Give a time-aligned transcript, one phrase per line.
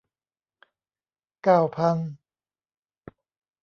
[1.43, 1.97] เก้าพัน